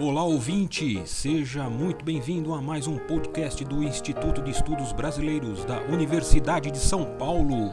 Olá 0.00 0.24
ouvinte, 0.24 1.06
seja 1.06 1.70
muito 1.70 2.04
bem-vindo 2.04 2.52
a 2.52 2.60
mais 2.60 2.88
um 2.88 2.98
podcast 2.98 3.64
do 3.64 3.80
Instituto 3.80 4.42
de 4.42 4.50
Estudos 4.50 4.92
Brasileiros 4.92 5.64
da 5.64 5.82
Universidade 5.82 6.68
de 6.72 6.78
São 6.78 7.16
Paulo. 7.16 7.72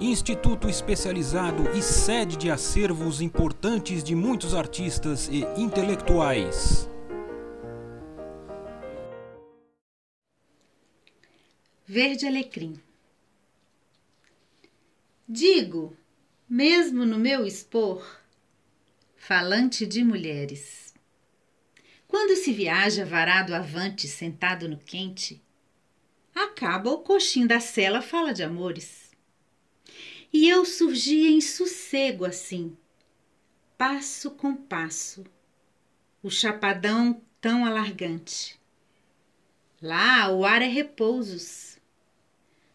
Instituto 0.00 0.68
especializado 0.68 1.68
e 1.76 1.82
sede 1.82 2.36
de 2.36 2.48
acervos 2.48 3.20
importantes 3.20 4.04
de 4.04 4.14
muitos 4.14 4.54
artistas 4.54 5.28
e 5.28 5.40
intelectuais. 5.60 6.88
Verde 11.84 12.24
Alecrim 12.24 12.80
Digo, 15.28 15.96
mesmo 16.48 17.04
no 17.04 17.18
meu 17.18 17.44
expor, 17.44 18.18
falante 19.18 19.84
de 19.84 20.02
mulheres. 20.02 20.94
Quando 22.06 22.34
se 22.36 22.52
viaja 22.52 23.04
varado 23.04 23.54
avante, 23.54 24.08
sentado 24.08 24.66
no 24.66 24.78
quente, 24.78 25.42
acaba 26.34 26.90
o 26.90 27.00
coxim 27.00 27.46
da 27.46 27.60
cela 27.60 28.00
fala 28.00 28.32
de 28.32 28.42
amores. 28.42 29.10
E 30.32 30.48
eu 30.48 30.64
surgia 30.64 31.28
em 31.28 31.40
sossego 31.40 32.24
assim, 32.24 32.74
passo 33.76 34.30
com 34.30 34.54
passo, 34.54 35.24
o 36.22 36.30
chapadão 36.30 37.20
tão 37.40 37.66
alargante. 37.66 38.58
Lá 39.82 40.30
o 40.30 40.44
ar 40.44 40.62
é 40.62 40.68
repousos, 40.68 41.78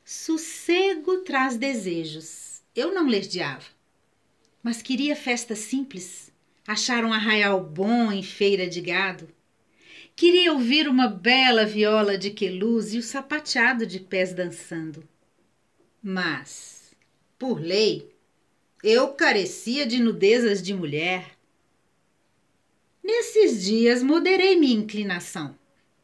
sossego 0.06 1.22
traz 1.22 1.58
desejos. 1.58 2.62
Eu 2.76 2.94
não 2.94 3.08
lerdeava, 3.08 3.66
mas 4.62 4.82
queria 4.82 5.16
festa 5.16 5.56
simples 5.56 6.33
achar 6.68 7.04
um 7.04 7.12
arraial 7.12 7.62
bom 7.62 8.12
em 8.12 8.24
feira 8.24 8.68
de 8.68 8.82
gado. 8.82 9.28
Queria 10.16 10.54
ouvir 10.54 10.88
uma 10.88 11.08
bela 11.08 11.66
viola 11.66 12.18
de 12.18 12.30
queluz 12.30 12.94
e 12.94 12.98
o 12.98 13.04
sapateado 13.04 13.86
de 13.86 14.00
pés 14.00 14.34
dançando. 14.34 15.04
Mas, 16.02 16.94
por 17.38 17.60
lei, 17.60 18.10
eu 18.84 19.10
carecia 19.10 19.86
de 19.86 20.00
nudezas 20.00 20.62
de 20.62 20.74
mulher. 20.74 21.32
Nesses 23.04 23.64
dias 23.64 24.04
moderei 24.04 24.56
minha 24.56 24.76
inclinação. 24.76 25.58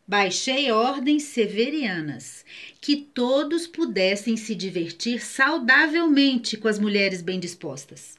Baixei 0.08 0.72
ordens 0.72 1.23
severianas, 1.23 2.44
que 2.81 2.98
todos 2.98 3.67
pudessem 3.67 4.36
se 4.36 4.55
divertir 4.55 5.23
saudavelmente 5.23 6.58
com 6.58 6.67
as 6.67 6.80
mulheres 6.80 7.22
bem 7.22 7.39
dispostas 7.39 8.19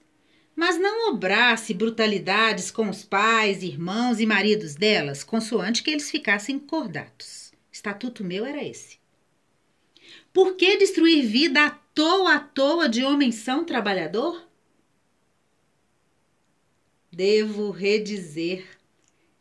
mas 0.61 0.79
não 0.79 1.09
obrasse 1.09 1.73
brutalidades 1.73 2.71
com 2.71 2.91
os 2.91 3.03
pais, 3.03 3.63
irmãos 3.63 4.21
e 4.21 4.27
maridos 4.27 4.75
delas, 4.75 5.25
consoante 5.25 5.83
que 5.83 5.91
eles 5.91 6.11
ficassem 6.11 6.59
cordatos. 6.59 7.51
Estatuto 7.73 8.23
meu 8.23 8.45
era 8.45 8.63
esse. 8.63 8.99
Por 10.35 10.57
que 10.57 10.77
destruir 10.77 11.25
vida 11.25 11.65
à 11.65 11.71
toa 11.71 12.35
à 12.35 12.39
toa 12.39 12.91
de 12.91 13.03
homem 13.03 13.33
são 13.33 13.65
trabalhador? 13.65 14.47
Devo 17.11 17.71
redizer, 17.71 18.63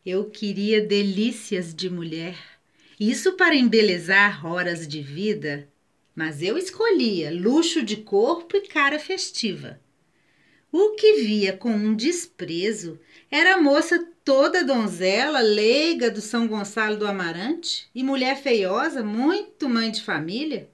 eu 0.06 0.30
queria 0.30 0.80
delícias 0.80 1.74
de 1.74 1.90
mulher, 1.90 2.38
isso 2.98 3.34
para 3.34 3.54
embelezar 3.54 4.46
horas 4.46 4.88
de 4.88 5.02
vida, 5.02 5.68
mas 6.16 6.42
eu 6.42 6.56
escolhia 6.56 7.30
luxo 7.30 7.82
de 7.82 7.98
corpo 7.98 8.56
e 8.56 8.62
cara 8.62 8.98
festiva 8.98 9.78
o 10.72 10.94
que 10.94 11.14
via 11.24 11.56
com 11.56 11.72
um 11.72 11.96
desprezo 11.96 13.00
era 13.28 13.54
a 13.54 13.60
moça 13.60 14.06
toda 14.24 14.64
donzela, 14.64 15.40
leiga 15.40 16.08
do 16.10 16.20
São 16.20 16.46
Gonçalo 16.46 16.96
do 16.96 17.06
Amarante 17.06 17.88
e 17.92 18.04
mulher 18.04 18.40
feiosa, 18.40 19.02
muito 19.02 19.68
mãe 19.68 19.90
de 19.90 20.00
família. 20.02 20.70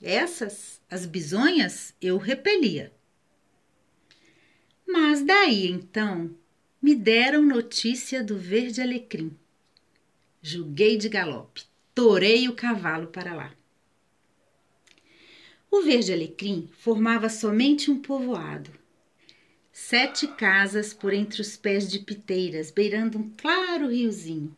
Essas, 0.00 0.80
as 0.90 1.04
bisonhas, 1.04 1.94
eu 2.00 2.16
repelia. 2.16 2.90
Mas 4.86 5.22
daí 5.22 5.66
então 5.66 6.34
me 6.80 6.94
deram 6.94 7.42
notícia 7.42 8.24
do 8.24 8.38
verde 8.38 8.80
alecrim. 8.80 9.36
Julguei 10.40 10.96
de 10.96 11.10
galope, 11.10 11.64
torei 11.94 12.48
o 12.48 12.54
cavalo 12.54 13.08
para 13.08 13.34
lá. 13.34 13.52
O 15.70 15.82
verde 15.82 16.12
alecrim 16.12 16.68
formava 16.78 17.28
somente 17.28 17.90
um 17.90 18.00
povoado 18.00 18.81
Sete 19.72 20.28
casas 20.28 20.92
por 20.92 21.14
entre 21.14 21.40
os 21.40 21.56
pés 21.56 21.90
de 21.90 21.98
piteiras, 21.98 22.70
beirando 22.70 23.18
um 23.18 23.30
claro 23.30 23.88
riozinho. 23.88 24.54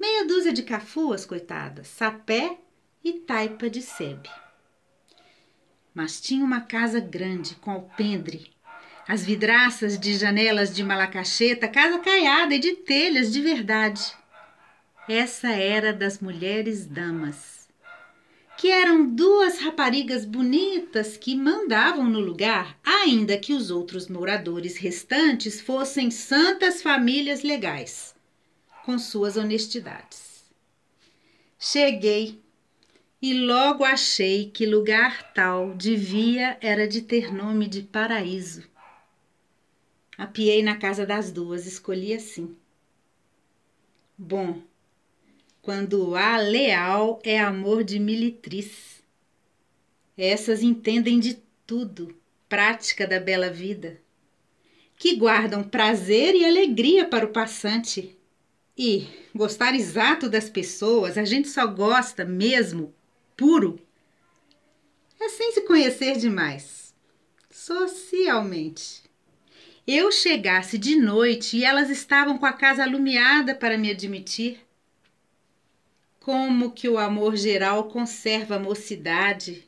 Meia 0.00 0.26
dúzia 0.26 0.50
de 0.50 0.62
cafuas, 0.62 1.26
coitadas, 1.26 1.88
sapé 1.88 2.56
e 3.04 3.12
taipa 3.12 3.68
de 3.68 3.82
sebe. 3.82 4.30
Mas 5.92 6.20
tinha 6.22 6.42
uma 6.42 6.62
casa 6.62 6.98
grande, 7.00 7.54
com 7.56 7.70
alpendre, 7.70 8.50
as 9.06 9.22
vidraças 9.22 9.98
de 9.98 10.16
janelas 10.16 10.74
de 10.74 10.82
malacacheta, 10.82 11.68
casa 11.68 11.98
caiada 11.98 12.54
e 12.54 12.58
de 12.58 12.76
telhas 12.76 13.30
de 13.30 13.42
verdade. 13.42 14.16
Essa 15.06 15.50
era 15.50 15.92
das 15.92 16.18
mulheres 16.18 16.86
damas 16.86 17.55
que 18.56 18.70
eram 18.70 19.14
duas 19.14 19.58
raparigas 19.58 20.24
bonitas 20.24 21.16
que 21.16 21.36
mandavam 21.36 22.08
no 22.08 22.20
lugar, 22.20 22.78
ainda 22.82 23.36
que 23.36 23.52
os 23.52 23.70
outros 23.70 24.08
moradores 24.08 24.76
restantes 24.78 25.60
fossem 25.60 26.10
santas 26.10 26.82
famílias 26.82 27.42
legais, 27.42 28.14
com 28.84 28.98
suas 28.98 29.36
honestidades. 29.36 30.44
Cheguei 31.58 32.40
e 33.20 33.34
logo 33.34 33.84
achei 33.84 34.50
que 34.50 34.64
lugar 34.64 35.32
tal 35.32 35.74
devia 35.74 36.56
era 36.60 36.86
de 36.86 37.02
ter 37.02 37.32
nome 37.32 37.66
de 37.66 37.82
paraíso. 37.82 38.62
Apiei 40.16 40.62
na 40.62 40.76
casa 40.76 41.04
das 41.04 41.30
duas, 41.30 41.66
escolhi 41.66 42.14
assim. 42.14 42.56
Bom, 44.16 44.62
quando 45.66 46.14
há 46.14 46.36
leal 46.36 47.20
é 47.24 47.40
amor 47.40 47.82
de 47.82 47.98
militriz. 47.98 49.02
Essas 50.16 50.62
entendem 50.62 51.18
de 51.18 51.42
tudo, 51.66 52.16
prática 52.48 53.04
da 53.04 53.18
bela 53.18 53.50
vida, 53.50 54.00
que 54.96 55.16
guardam 55.16 55.64
prazer 55.64 56.36
e 56.36 56.44
alegria 56.44 57.04
para 57.04 57.26
o 57.26 57.32
passante. 57.32 58.16
E 58.78 59.08
gostar 59.34 59.74
exato 59.74 60.28
das 60.28 60.48
pessoas, 60.48 61.18
a 61.18 61.24
gente 61.24 61.48
só 61.48 61.66
gosta 61.66 62.24
mesmo, 62.24 62.94
puro, 63.36 63.80
é 65.20 65.28
sem 65.28 65.50
se 65.50 65.62
conhecer 65.62 66.16
demais, 66.16 66.94
socialmente. 67.50 69.02
Eu 69.84 70.12
chegasse 70.12 70.78
de 70.78 70.94
noite 70.94 71.56
e 71.56 71.64
elas 71.64 71.90
estavam 71.90 72.38
com 72.38 72.46
a 72.46 72.52
casa 72.52 72.84
alumiada 72.84 73.52
para 73.52 73.76
me 73.76 73.90
admitir 73.90 74.65
como 76.26 76.72
que 76.72 76.88
o 76.88 76.98
amor 76.98 77.36
geral 77.36 77.84
conserva 77.84 78.56
a 78.56 78.58
mocidade. 78.58 79.62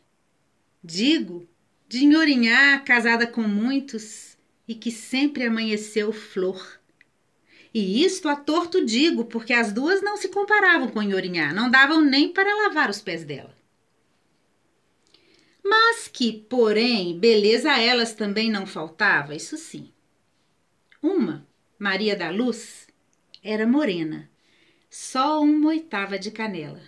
Digo, 0.82 1.48
de 1.86 2.04
Nhorinhá, 2.04 2.80
casada 2.80 3.28
com 3.28 3.42
muitos, 3.42 4.36
e 4.66 4.74
que 4.74 4.90
sempre 4.90 5.44
amanheceu 5.46 6.12
flor. 6.12 6.80
E 7.72 8.04
isto 8.04 8.28
a 8.28 8.34
torto 8.34 8.84
digo, 8.84 9.26
porque 9.26 9.52
as 9.52 9.72
duas 9.72 10.02
não 10.02 10.16
se 10.16 10.30
comparavam 10.30 10.88
com 10.88 11.00
Nhorinhá, 11.00 11.52
não 11.52 11.70
davam 11.70 12.00
nem 12.00 12.32
para 12.32 12.64
lavar 12.64 12.90
os 12.90 13.00
pés 13.00 13.22
dela. 13.22 13.56
Mas 15.62 16.08
que, 16.08 16.32
porém, 16.32 17.16
beleza 17.20 17.70
a 17.70 17.80
elas 17.80 18.14
também 18.14 18.50
não 18.50 18.66
faltava, 18.66 19.32
isso 19.32 19.56
sim. 19.56 19.92
Uma, 21.00 21.46
Maria 21.78 22.16
da 22.16 22.30
Luz, 22.30 22.88
era 23.44 23.64
morena, 23.64 24.28
só 24.90 25.40
uma 25.40 25.68
oitava 25.68 26.18
de 26.18 26.30
canela. 26.30 26.80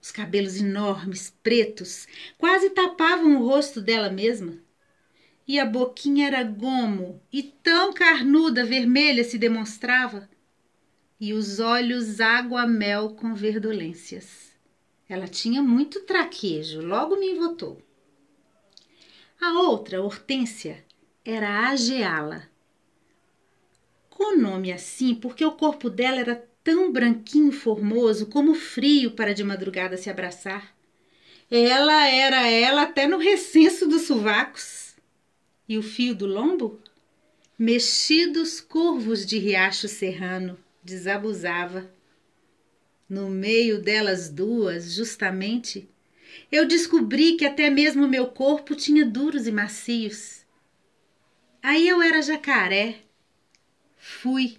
Os 0.00 0.10
cabelos 0.10 0.60
enormes, 0.60 1.36
pretos, 1.42 2.06
quase 2.36 2.70
tapavam 2.70 3.36
o 3.36 3.46
rosto 3.46 3.80
dela 3.80 4.10
mesma. 4.10 4.58
E 5.46 5.58
a 5.58 5.64
boquinha 5.64 6.26
era 6.26 6.42
gomo 6.42 7.20
e 7.32 7.42
tão 7.42 7.92
carnuda, 7.92 8.64
vermelha 8.64 9.24
se 9.24 9.38
demonstrava. 9.38 10.28
E 11.20 11.32
os 11.32 11.58
olhos 11.58 12.20
água-mel 12.20 13.10
com 13.10 13.34
verdolências. 13.34 14.52
Ela 15.08 15.26
tinha 15.26 15.62
muito 15.62 16.02
traquejo, 16.02 16.80
logo 16.80 17.16
me 17.16 17.30
envotou. 17.30 17.82
A 19.40 19.60
outra, 19.60 20.02
Hortência, 20.02 20.84
era 21.24 21.68
a 21.68 21.76
Geala. 21.76 22.48
Com 24.10 24.36
nome 24.36 24.72
assim 24.72 25.14
porque 25.14 25.44
o 25.44 25.52
corpo 25.52 25.88
dela 25.88 26.18
era 26.18 26.48
tão 26.68 26.92
branquinho 26.92 27.50
formoso 27.50 28.26
como 28.26 28.54
frio 28.54 29.12
para 29.12 29.32
de 29.32 29.42
madrugada 29.42 29.96
se 29.96 30.10
abraçar. 30.10 30.76
Ela 31.50 32.06
era 32.06 32.46
ela 32.46 32.82
até 32.82 33.06
no 33.06 33.16
recenso 33.16 33.88
dos 33.88 34.02
sovacos. 34.02 34.94
E 35.66 35.78
o 35.78 35.82
fio 35.82 36.14
do 36.14 36.26
lombo? 36.26 36.78
mexidos 37.58 38.60
curvos 38.60 39.24
de 39.24 39.38
riacho 39.38 39.88
serrano, 39.88 40.58
desabusava. 40.84 41.90
No 43.08 43.30
meio 43.30 43.80
delas 43.80 44.28
duas, 44.28 44.92
justamente, 44.92 45.88
eu 46.52 46.68
descobri 46.68 47.38
que 47.38 47.46
até 47.46 47.70
mesmo 47.70 48.06
meu 48.06 48.26
corpo 48.26 48.74
tinha 48.74 49.06
duros 49.06 49.46
e 49.46 49.50
macios. 49.50 50.44
Aí 51.62 51.88
eu 51.88 52.02
era 52.02 52.20
jacaré. 52.20 52.96
Fui. 53.96 54.58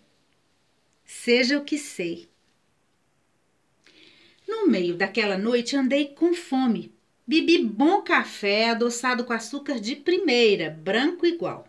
Seja 1.21 1.57
o 1.57 1.65
que 1.65 1.77
sei. 1.77 2.29
No 4.47 4.67
meio 4.67 4.95
daquela 4.95 5.37
noite 5.37 5.75
andei 5.75 6.07
com 6.07 6.33
fome. 6.33 6.93
Bebi 7.27 7.61
bom 7.61 8.01
café 8.01 8.69
adoçado 8.69 9.25
com 9.25 9.33
açúcar 9.33 9.81
de 9.81 9.97
primeira, 9.97 10.69
branco 10.69 11.25
igual. 11.25 11.67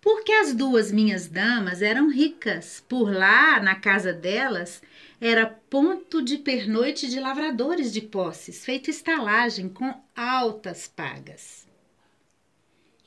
Porque 0.00 0.30
as 0.30 0.54
duas 0.54 0.92
minhas 0.92 1.26
damas 1.26 1.82
eram 1.82 2.08
ricas. 2.08 2.84
Por 2.88 3.12
lá, 3.12 3.60
na 3.60 3.74
casa 3.74 4.12
delas, 4.12 4.80
era 5.20 5.44
ponto 5.44 6.22
de 6.22 6.38
pernoite 6.38 7.10
de 7.10 7.18
lavradores 7.18 7.92
de 7.92 8.00
posses, 8.00 8.64
feito 8.64 8.90
estalagem 8.90 9.68
com 9.68 9.92
altas 10.14 10.86
pagas. 10.86 11.67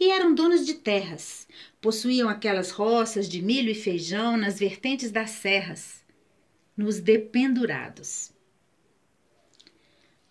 E 0.01 0.09
eram 0.09 0.33
donas 0.33 0.65
de 0.65 0.73
terras, 0.73 1.47
possuíam 1.79 2.27
aquelas 2.27 2.71
roças 2.71 3.29
de 3.29 3.39
milho 3.39 3.69
e 3.69 3.75
feijão 3.75 4.35
nas 4.35 4.57
vertentes 4.57 5.11
das 5.11 5.29
serras, 5.29 6.03
nos 6.75 6.99
dependurados. 6.99 8.31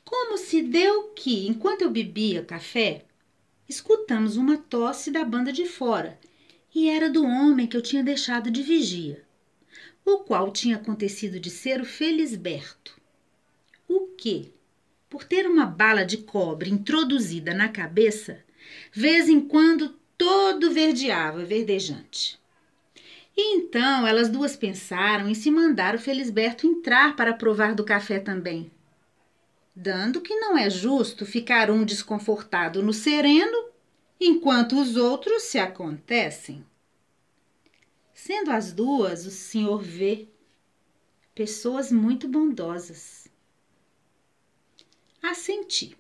Como 0.05 0.37
se 0.37 0.61
deu 0.61 1.11
que, 1.15 1.47
enquanto 1.47 1.83
eu 1.83 1.91
bebia 1.91 2.45
café, 2.45 3.05
escutamos 3.69 4.37
uma 4.37 4.59
tosse 4.59 5.09
da 5.11 5.25
banda 5.25 5.53
de 5.53 5.65
fora, 5.65 6.19
e 6.75 6.89
era 6.91 7.09
do 7.09 7.25
homem 7.25 7.69
que 7.69 7.77
eu 7.77 7.83
tinha 7.83 8.03
deixado 8.03 8.51
de 8.51 8.63
vigia 8.63 9.25
o 10.05 10.19
qual 10.19 10.51
tinha 10.51 10.77
acontecido 10.77 11.39
de 11.39 11.51
ser 11.51 11.81
o 11.81 11.85
Felisberto. 11.85 13.01
O 13.87 14.09
que, 14.17 14.53
por 15.09 15.25
ter 15.25 15.47
uma 15.47 15.67
bala 15.67 16.05
de 16.05 16.19
cobre 16.19 16.71
introduzida 16.71 17.55
na 17.55 17.69
cabeça, 17.69 18.43
vez 18.93 19.29
em 19.29 19.41
quando 19.41 19.97
todo 20.17 20.71
verdeava 20.71 21.45
verdejante. 21.45 22.39
E 23.37 23.57
então 23.57 24.07
elas 24.07 24.29
duas 24.29 24.57
pensaram 24.57 25.29
em 25.29 25.35
se 25.35 25.51
mandar 25.51 25.95
o 25.95 25.99
Felisberto 25.99 26.67
entrar 26.67 27.17
para 27.17 27.33
provar 27.33 27.75
do 27.75 27.85
café 27.85 28.19
também. 28.19 28.71
Dando 29.75 30.21
que 30.21 30.35
não 30.35 30.59
é 30.59 30.69
justo 30.69 31.25
ficar 31.25 31.71
um 31.71 31.85
desconfortado 31.85 32.83
no 32.83 32.93
sereno 32.93 33.71
enquanto 34.21 34.79
os 34.79 34.97
outros 34.97 35.45
se 35.45 35.59
acontecem. 35.59 36.65
Sendo 38.13 38.51
as 38.51 38.73
duas, 38.73 39.25
o 39.25 39.31
senhor 39.31 39.81
vê 39.81 40.29
pessoas 41.35 41.91
muito 41.91 42.29
bondosas. 42.29 43.27
Assenti. 45.23 45.97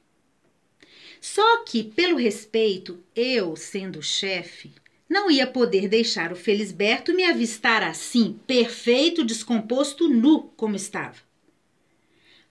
Só 1.20 1.64
que, 1.64 1.84
pelo 1.84 2.16
respeito, 2.16 2.98
eu, 3.14 3.54
sendo 3.54 4.02
chefe, 4.02 4.72
não 5.08 5.30
ia 5.30 5.46
poder 5.46 5.88
deixar 5.88 6.32
o 6.32 6.36
Felisberto 6.36 7.12
me 7.12 7.24
avistar 7.24 7.82
assim, 7.82 8.38
perfeito, 8.46 9.24
descomposto, 9.24 10.08
nu, 10.08 10.44
como 10.56 10.76
estava. 10.76 11.16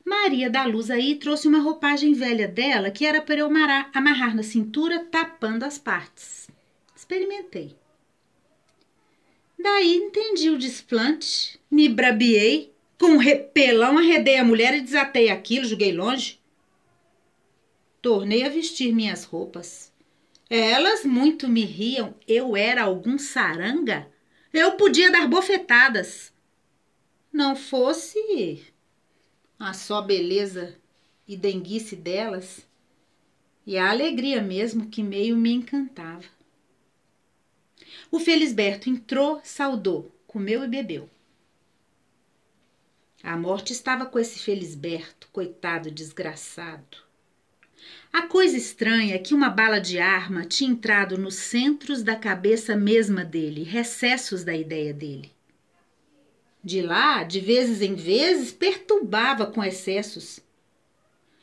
Maria 0.05 0.49
da 0.49 0.65
Luz 0.65 0.89
aí 0.89 1.15
trouxe 1.15 1.47
uma 1.47 1.59
roupagem 1.59 2.13
velha 2.13 2.47
dela 2.47 2.89
que 2.89 3.05
era 3.05 3.21
para 3.21 3.39
eu 3.39 3.47
amarrar 3.47 4.35
na 4.35 4.43
cintura, 4.43 5.05
tapando 5.05 5.63
as 5.63 5.77
partes. 5.77 6.47
Experimentei. 6.95 7.75
Daí 9.57 9.95
entendi 9.95 10.49
o 10.49 10.57
desplante, 10.57 11.59
me 11.69 11.89
brabiei, 11.89 12.73
com 12.97 13.07
um 13.07 13.17
repelão 13.17 13.97
arredei 13.97 14.37
a 14.37 14.43
mulher 14.43 14.73
e 14.75 14.81
desatei 14.81 15.29
aquilo, 15.29 15.65
joguei 15.65 15.91
longe. 15.91 16.38
Tornei 18.01 18.43
a 18.43 18.49
vestir 18.49 18.93
minhas 18.93 19.23
roupas. 19.23 19.91
Elas 20.49 21.05
muito 21.05 21.47
me 21.47 21.63
riam, 21.63 22.15
eu 22.27 22.55
era 22.55 22.83
algum 22.83 23.17
saranga? 23.17 24.09
Eu 24.51 24.73
podia 24.73 25.11
dar 25.11 25.27
bofetadas. 25.27 26.33
Não 27.31 27.55
fosse 27.55 28.65
a 29.59 29.73
só 29.73 30.01
beleza 30.01 30.75
e 31.27 31.37
denguice 31.37 31.95
delas 31.95 32.65
e 33.67 33.77
a 33.77 33.89
alegria 33.91 34.41
mesmo 34.41 34.89
que 34.89 35.03
meio 35.03 35.37
me 35.37 35.51
encantava. 35.51 36.25
O 38.09 38.19
Felisberto 38.19 38.89
entrou, 38.89 39.39
saudou, 39.43 40.11
comeu 40.25 40.63
e 40.63 40.67
bebeu. 40.67 41.07
A 43.21 43.37
morte 43.37 43.73
estava 43.73 44.05
com 44.05 44.17
esse 44.17 44.39
Felisberto, 44.39 45.29
coitado 45.31 45.91
desgraçado. 45.91 47.08
A 48.11 48.23
coisa 48.23 48.57
estranha 48.57 49.15
é 49.15 49.19
que 49.19 49.33
uma 49.33 49.49
bala 49.49 49.79
de 49.79 49.99
arma 49.99 50.45
tinha 50.45 50.69
entrado 50.69 51.17
nos 51.17 51.35
centros 51.35 52.03
da 52.03 52.15
cabeça 52.15 52.75
mesma 52.75 53.23
dele, 53.23 53.63
recessos 53.63 54.43
da 54.43 54.55
ideia 54.55 54.93
dele. 54.93 55.31
De 56.63 56.81
lá, 56.81 57.23
de 57.23 57.39
vezes 57.39 57.81
em 57.81 57.95
vezes, 57.95 58.51
perturbava 58.51 59.45
com 59.45 59.63
excessos. 59.63 60.39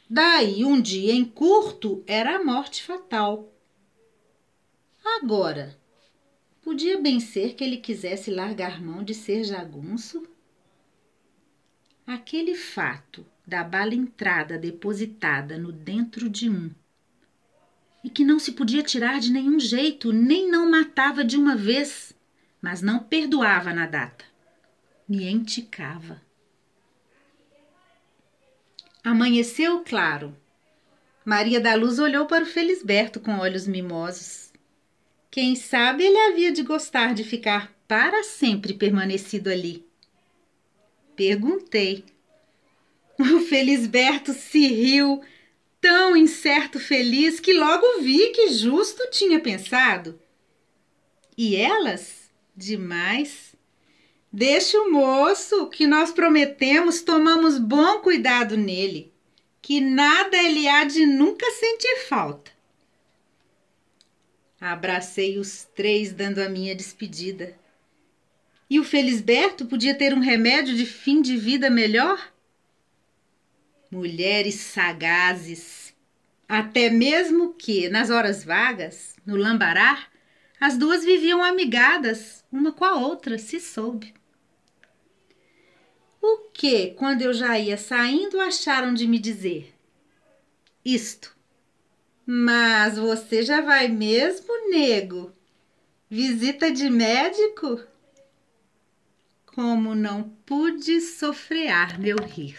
Daí, 0.08 0.64
um 0.64 0.80
dia 0.80 1.12
em 1.12 1.24
curto, 1.24 2.04
era 2.06 2.36
a 2.36 2.44
morte 2.44 2.82
fatal. 2.82 3.52
Agora, 5.04 5.76
Podia 6.66 6.98
bem 7.00 7.20
ser 7.20 7.54
que 7.54 7.62
ele 7.62 7.76
quisesse 7.76 8.28
largar 8.28 8.82
mão 8.82 9.04
de 9.04 9.14
ser 9.14 9.44
jagunço? 9.44 10.26
Aquele 12.04 12.56
fato 12.56 13.24
da 13.46 13.62
bala 13.62 13.94
entrada 13.94 14.58
depositada 14.58 15.56
no 15.56 15.70
dentro 15.70 16.28
de 16.28 16.50
um 16.50 16.70
e 18.06 18.08
que 18.08 18.24
não 18.24 18.38
se 18.38 18.52
podia 18.52 18.84
tirar 18.84 19.18
de 19.18 19.32
nenhum 19.32 19.58
jeito, 19.58 20.12
nem 20.12 20.48
não 20.48 20.70
matava 20.70 21.24
de 21.24 21.36
uma 21.36 21.56
vez, 21.56 22.14
mas 22.62 22.80
não 22.80 23.00
perdoava 23.00 23.74
na 23.74 23.84
data. 23.84 24.24
Me 25.08 25.28
enticava. 25.28 26.22
Amanheceu 29.02 29.82
claro. 29.84 30.36
Maria 31.24 31.60
da 31.60 31.74
Luz 31.74 31.98
olhou 31.98 32.26
para 32.26 32.44
o 32.44 32.46
Felisberto 32.46 33.18
com 33.18 33.38
olhos 33.38 33.66
mimosos. 33.66 34.52
Quem 35.28 35.56
sabe 35.56 36.04
ele 36.04 36.18
havia 36.30 36.52
de 36.52 36.62
gostar 36.62 37.12
de 37.12 37.24
ficar 37.24 37.72
para 37.88 38.22
sempre 38.22 38.72
permanecido 38.72 39.50
ali. 39.50 39.84
Perguntei. 41.16 42.04
Felisberto 43.56 44.34
se 44.34 44.66
riu, 44.66 45.22
tão 45.80 46.14
incerto 46.14 46.78
feliz 46.78 47.40
que 47.40 47.54
logo 47.54 48.02
vi 48.02 48.28
que 48.28 48.48
justo 48.52 49.08
tinha 49.10 49.40
pensado. 49.40 50.20
E 51.38 51.56
elas? 51.56 52.30
Demais. 52.54 53.54
Deixa 54.30 54.78
o 54.78 54.92
moço, 54.92 55.70
que 55.70 55.86
nós 55.86 56.12
prometemos, 56.12 57.00
tomamos 57.00 57.58
bom 57.58 58.00
cuidado 58.00 58.58
nele, 58.58 59.10
que 59.62 59.80
nada 59.80 60.36
ele 60.36 60.68
há 60.68 60.84
de 60.84 61.06
nunca 61.06 61.50
sentir 61.52 61.96
falta. 62.10 62.50
Abracei 64.60 65.38
os 65.38 65.64
três, 65.74 66.12
dando 66.12 66.40
a 66.40 66.48
minha 66.50 66.74
despedida. 66.74 67.58
E 68.68 68.78
o 68.78 68.84
Felisberto 68.84 69.64
podia 69.64 69.94
ter 69.94 70.12
um 70.12 70.20
remédio 70.20 70.76
de 70.76 70.84
fim 70.84 71.22
de 71.22 71.38
vida 71.38 71.70
melhor? 71.70 72.35
Mulheres 73.96 74.56
sagazes. 74.56 75.94
Até 76.46 76.90
mesmo 76.90 77.54
que, 77.54 77.88
nas 77.88 78.10
horas 78.10 78.44
vagas, 78.44 79.16
no 79.24 79.36
lambará, 79.36 80.06
as 80.60 80.76
duas 80.76 81.02
viviam 81.02 81.42
amigadas, 81.42 82.44
uma 82.52 82.72
com 82.72 82.84
a 82.84 82.96
outra, 82.96 83.38
se 83.38 83.58
soube. 83.58 84.12
O 86.20 86.50
que, 86.52 86.88
quando 86.88 87.22
eu 87.22 87.32
já 87.32 87.58
ia 87.58 87.78
saindo, 87.78 88.38
acharam 88.38 88.92
de 88.92 89.06
me 89.06 89.18
dizer? 89.18 89.74
Isto. 90.84 91.34
Mas 92.26 92.98
você 92.98 93.42
já 93.42 93.62
vai 93.62 93.88
mesmo, 93.88 94.68
nego? 94.68 95.32
Visita 96.10 96.70
de 96.70 96.90
médico? 96.90 97.80
Como 99.46 99.94
não 99.94 100.24
pude 100.44 101.00
sofrear 101.00 101.98
meu 101.98 102.18
rir. 102.18 102.58